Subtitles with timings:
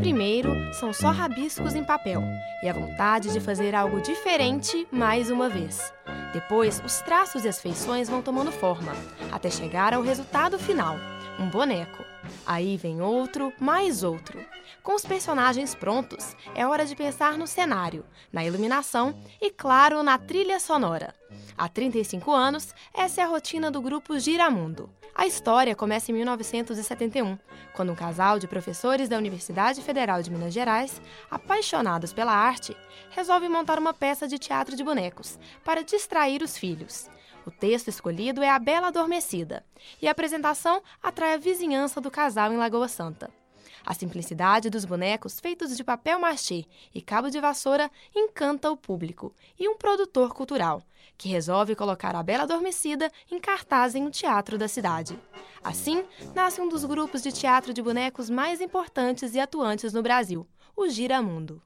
[0.00, 2.22] Primeiro, são só rabiscos em papel
[2.62, 5.90] e a vontade de fazer algo diferente mais uma vez.
[6.34, 8.92] Depois, os traços e as feições vão tomando forma,
[9.32, 10.96] até chegar ao resultado final
[11.38, 12.09] um boneco.
[12.46, 14.44] Aí vem outro, mais outro.
[14.82, 20.18] Com os personagens prontos, é hora de pensar no cenário, na iluminação e, claro, na
[20.18, 21.14] trilha sonora.
[21.56, 24.90] Há 35 anos, essa é a rotina do grupo Giramundo.
[25.14, 27.38] A história começa em 1971,
[27.74, 31.00] quando um casal de professores da Universidade Federal de Minas Gerais,
[31.30, 32.76] apaixonados pela arte,
[33.10, 37.10] resolve montar uma peça de teatro de bonecos para distrair os filhos.
[37.46, 39.64] O texto escolhido é A Bela Adormecida,
[40.00, 43.30] e a apresentação atrai a vizinhança do casal em Lagoa Santa.
[43.84, 49.34] A simplicidade dos bonecos feitos de papel machê e cabo de vassoura encanta o público
[49.58, 50.82] e um produtor cultural,
[51.16, 55.18] que resolve colocar a Bela Adormecida em cartaz em um teatro da cidade.
[55.64, 60.46] Assim, nasce um dos grupos de teatro de bonecos mais importantes e atuantes no Brasil,
[60.76, 61.62] o Giramundo.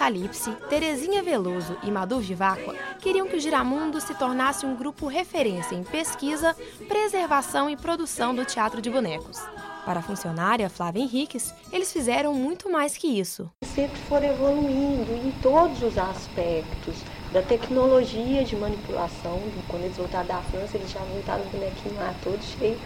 [0.00, 5.74] Apocalipse, Terezinha Veloso e Madu Viváqua queriam que o Giramundo se tornasse um grupo referência
[5.74, 6.56] em pesquisa,
[6.88, 9.38] preservação e produção do teatro de bonecos.
[9.84, 13.50] Para a funcionária Flávia Henriques, eles fizeram muito mais que isso.
[13.62, 16.96] Sempre foram evoluindo em todos os aspectos
[17.30, 19.38] da tecnologia de manipulação.
[19.68, 22.78] Quando eles voltaram da França, eles já voltaram o bonequinho lá todo cheio.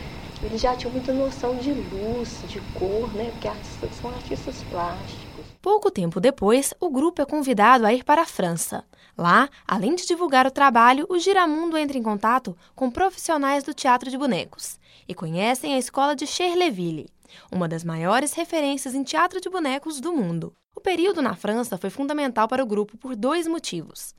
[0.42, 3.30] Eles já tinham muita noção de luz, de cor, né?
[3.30, 5.23] Porque artistas são artistas plásticos.
[5.64, 8.84] Pouco tempo depois, o grupo é convidado a ir para a França.
[9.16, 14.10] Lá, além de divulgar o trabalho, o Giramundo entra em contato com profissionais do teatro
[14.10, 14.78] de bonecos
[15.08, 17.08] e conhecem a escola de Cherleville,
[17.50, 20.52] uma das maiores referências em teatro de bonecos do mundo.
[20.76, 24.14] O período na França foi fundamental para o grupo por dois motivos.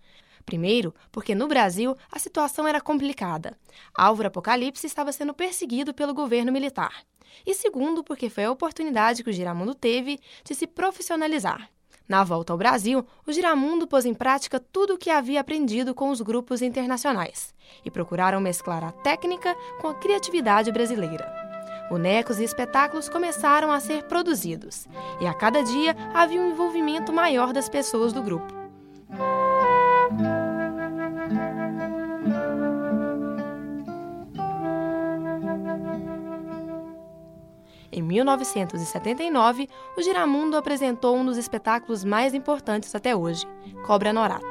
[0.48, 3.56] Primeiro, porque no Brasil a situação era complicada.
[3.94, 7.06] Álvaro Apocalipse estava sendo perseguido pelo governo militar
[7.46, 11.70] e segundo, porque foi a oportunidade que o Giramundo teve de se profissionalizar.
[12.08, 16.12] Na volta ao Brasil, o Giramundo pôs em prática tudo o que havia aprendido com
[16.12, 17.54] os grupos internacionais
[17.84, 21.46] e procuraram mesclar a técnica com a criatividade brasileira.
[21.90, 24.88] Bonecos e espetáculos começaram a ser produzidos,
[25.20, 28.65] e a cada dia havia um envolvimento maior das pessoas do grupo.
[37.98, 43.48] Em 1979, o Giramundo apresentou um dos espetáculos mais importantes até hoje,
[43.86, 44.46] Cobra Norato.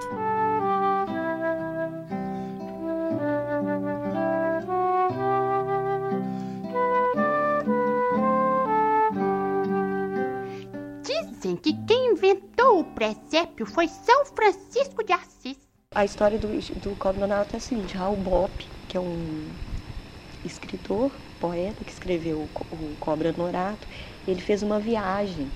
[11.03, 15.59] Dizem que quem inventou o presépio foi São Francisco de Assis.
[15.95, 16.49] A história do,
[16.81, 19.51] do Cobra Norato é a seguinte: Raul Bopp, que é um
[20.45, 21.11] escritor,
[21.41, 23.87] poeta que escreveu o Cobra Norato,
[24.27, 25.51] ele fez uma viagem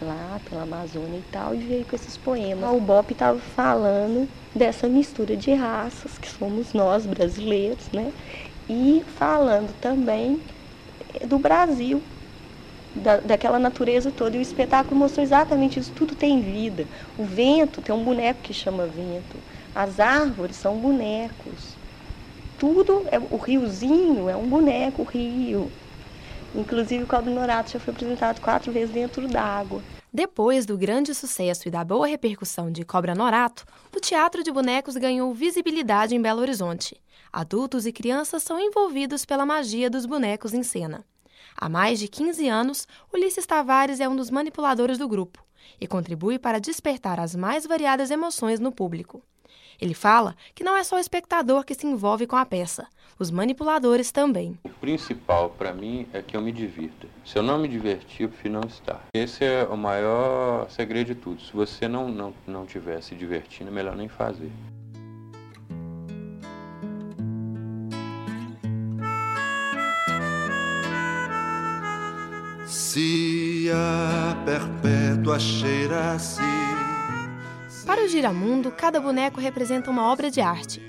[0.00, 2.70] lá pela Amazônia e tal e veio com esses poemas.
[2.70, 8.12] O Bop estava falando dessa mistura de raças que somos nós brasileiros, né?
[8.68, 10.40] E falando também
[11.26, 12.02] do Brasil,
[12.94, 14.36] da, daquela natureza toda.
[14.36, 15.92] E o espetáculo mostrou exatamente isso.
[15.92, 16.86] Tudo tem vida.
[17.16, 19.42] O vento tem um boneco que chama vento.
[19.74, 21.78] As árvores são bonecos
[22.58, 25.70] tudo, é, o riozinho é um boneco, o rio.
[26.54, 29.82] Inclusive o Cobra Norato já foi apresentado quatro vezes dentro d'água.
[30.12, 34.96] Depois do grande sucesso e da boa repercussão de Cobra Norato, o teatro de bonecos
[34.96, 36.96] ganhou visibilidade em Belo Horizonte.
[37.30, 41.04] Adultos e crianças são envolvidos pela magia dos bonecos em cena.
[41.54, 45.44] Há mais de 15 anos, Ulisses Tavares é um dos manipuladores do grupo
[45.80, 49.22] e contribui para despertar as mais variadas emoções no público.
[49.80, 52.86] Ele fala que não é só o espectador que se envolve com a peça,
[53.18, 54.58] os manipuladores também.
[54.64, 57.06] O principal para mim é que eu me divirta.
[57.24, 59.04] Se eu não me divertir, eu prefiro não estar.
[59.14, 61.40] Esse é o maior segredo de tudo.
[61.42, 64.50] Se você não, não, não estiver se divertindo, é melhor nem fazer.
[72.66, 76.65] Se a perpétua cheira-se para
[78.06, 80.80] o Giramundo, cada boneco representa uma obra de arte.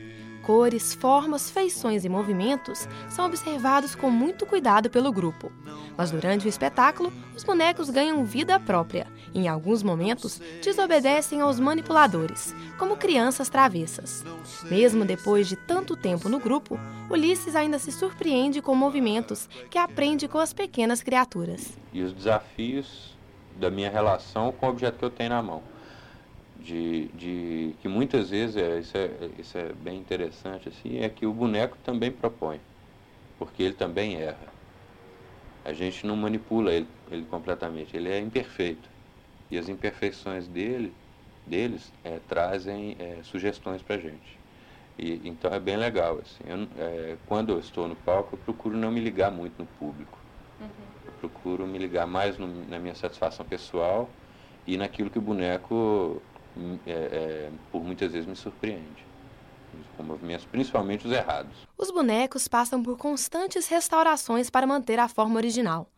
[0.43, 5.51] cores, formas, feições e movimentos são observados com muito cuidado pelo grupo.
[5.97, 11.59] Mas durante o espetáculo, os bonecos ganham vida própria e, em alguns momentos, desobedecem aos
[11.59, 14.23] manipuladores, como crianças travessas.
[14.69, 16.79] Mesmo depois de tanto tempo no grupo,
[17.09, 21.77] Ulisses ainda se surpreende com movimentos que aprende com as pequenas criaturas.
[21.91, 23.17] E os desafios
[23.59, 25.61] da minha relação com o objeto que eu tenho na mão.
[26.59, 31.25] De, de que muitas vezes, é, isso, é, isso é bem interessante, assim, é que
[31.25, 32.59] o boneco também propõe,
[33.37, 34.57] porque ele também erra.
[35.63, 38.89] A gente não manipula ele, ele completamente, ele é imperfeito.
[39.49, 40.93] E as imperfeições dele,
[41.45, 44.37] deles é, trazem é, sugestões para a gente.
[44.97, 46.19] E, então é bem legal.
[46.19, 46.43] Assim.
[46.45, 50.17] Eu, é, quando eu estou no palco, eu procuro não me ligar muito no público.
[50.59, 50.67] Uhum.
[51.05, 54.09] Eu procuro me ligar mais no, na minha satisfação pessoal
[54.65, 56.21] e naquilo que o boneco
[56.85, 59.05] é, é, por muitas vezes me surpreende.
[59.95, 61.67] Com movimentos, principalmente os errados.
[61.77, 65.89] Os bonecos passam por constantes restaurações para manter a forma original.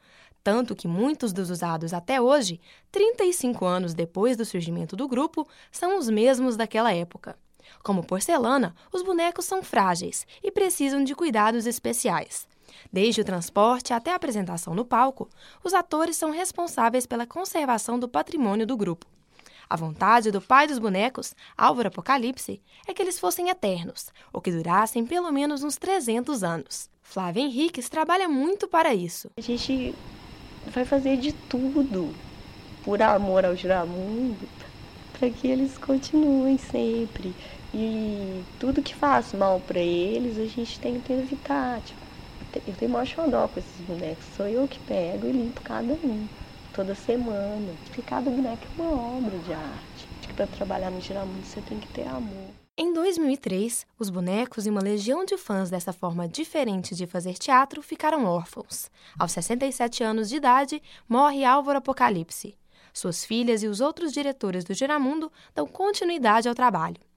[0.44, 2.59] Tanto que muitos dos usados até hoje,
[2.91, 7.38] 35 anos depois do surgimento do grupo, são os mesmos daquela época.
[7.83, 12.47] Como porcelana, os bonecos são frágeis e precisam de cuidados especiais.
[12.91, 15.29] Desde o transporte até a apresentação no palco,
[15.63, 19.06] os atores são responsáveis pela conservação do patrimônio do grupo.
[19.69, 24.51] A vontade do pai dos bonecos, Álvaro Apocalipse, é que eles fossem eternos, ou que
[24.51, 26.89] durassem pelo menos uns 300 anos.
[27.04, 29.30] Flávia Henriques trabalha muito para isso.
[29.38, 29.94] A gente
[30.74, 32.12] vai fazer de tudo
[32.83, 34.50] por amor ao Giramundo
[35.19, 37.31] para que eles continuem sempre.
[37.71, 41.80] E tudo que faz mal para eles, a gente tem que evitar.
[41.81, 42.00] Tipo,
[42.68, 44.25] eu tenho maior xodó com esses bonecos.
[44.36, 46.27] Sou eu que pego e limpo cada um
[46.74, 47.74] toda semana.
[47.86, 50.07] Porque cada boneco é uma obra de arte.
[50.19, 52.50] Acho que para trabalhar no Giramundo você tem que ter amor.
[52.77, 57.81] Em 2003, os bonecos e uma legião de fãs dessa forma diferente de fazer teatro
[57.81, 58.89] ficaram órfãos.
[59.18, 62.56] Aos 67 anos de idade, morre Álvaro Apocalipse.
[62.94, 67.08] Suas filhas e os outros diretores do Giramundo dão continuidade ao trabalho.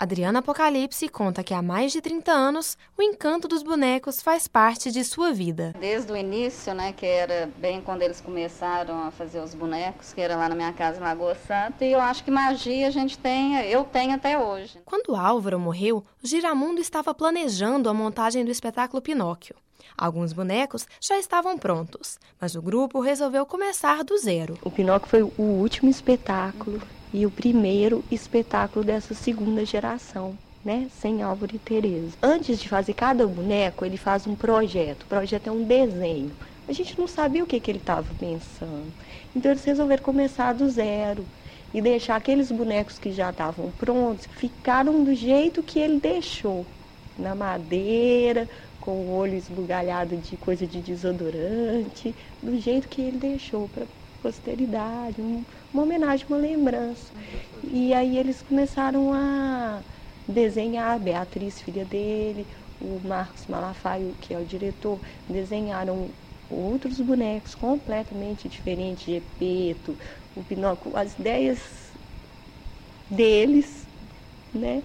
[0.00, 4.92] Adriana Apocalipse conta que há mais de 30 anos o encanto dos bonecos faz parte
[4.92, 5.74] de sua vida.
[5.80, 10.20] Desde o início, né, que era bem quando eles começaram a fazer os bonecos, que
[10.20, 13.18] era lá na minha casa em Lagoa Santa, e eu acho que magia a gente
[13.18, 14.78] tem, eu tenho até hoje.
[14.84, 19.56] Quando Álvaro morreu, o Giramundo estava planejando a montagem do espetáculo Pinóquio.
[19.96, 24.56] Alguns bonecos já estavam prontos, mas o grupo resolveu começar do zero.
[24.62, 26.80] O Pinóquio foi o último espetáculo
[27.12, 30.36] e o primeiro espetáculo dessa segunda geração.
[30.64, 32.16] Né, sem Álvaro e Tereza.
[32.20, 35.04] Antes de fazer cada boneco, ele faz um projeto.
[35.04, 36.32] O projeto é um desenho.
[36.68, 38.92] A gente não sabia o que, que ele estava pensando.
[39.34, 41.24] Então eles resolveram começar do zero
[41.72, 46.66] e deixar aqueles bonecos que já estavam prontos, ficaram do jeito que ele deixou,
[47.16, 48.48] na madeira,
[48.80, 53.86] com o olho esbugalhado de coisa de desodorante, do jeito que ele deixou para
[54.22, 57.12] posteridade, um, uma homenagem, uma lembrança.
[57.64, 59.80] E aí eles começaram a
[60.26, 62.46] desenhar, Beatriz, filha dele,
[62.80, 66.08] o Marcos Malafaio, que é o diretor, desenharam
[66.50, 69.96] outros bonecos completamente diferentes, Gepeto,
[70.36, 71.58] o Pinóquio, as ideias
[73.10, 73.86] deles,
[74.54, 74.82] né?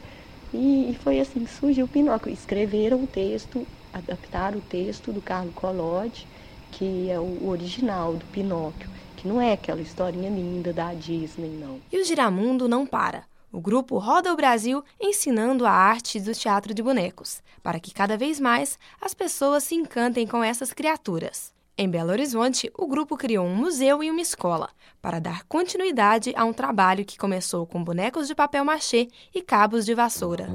[0.54, 2.32] E, e foi assim que surgiu o Pinóquio.
[2.32, 6.28] Escreveram o texto, adaptaram o texto do Carlo Collodi,
[6.72, 8.90] que é o original do Pinóquio
[9.24, 11.80] que não é aquela historinha linda da Disney, não.
[11.90, 13.24] E o Giramundo não para.
[13.54, 18.18] O grupo roda o Brasil ensinando a arte do teatro de bonecos, para que cada
[18.18, 21.54] vez mais as pessoas se encantem com essas criaturas.
[21.78, 24.70] Em Belo Horizonte, o grupo criou um museu e uma escola
[25.02, 29.86] para dar continuidade a um trabalho que começou com bonecos de papel machê e cabos
[29.86, 30.48] de vassoura.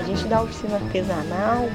[0.00, 1.68] A gente dá oficina artesanal,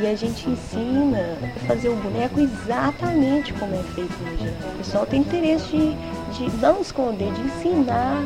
[0.00, 4.70] e a gente ensina a fazer o boneco exatamente como é feito no geral.
[4.74, 8.24] O pessoal tem interesse de, de não esconder, de ensinar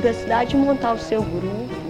[0.00, 1.84] para a cidade montar o seu grupo.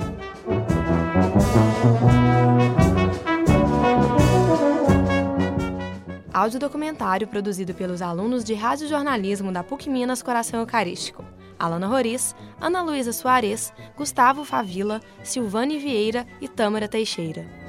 [6.33, 11.25] Áudio documentário produzido pelos alunos de rádio jornalismo da PUC Minas Coração Eucarístico.
[11.59, 17.64] Alana Roriz, Ana Luísa Soares, Gustavo Favila, Silvane Vieira e Tâmara Teixeira.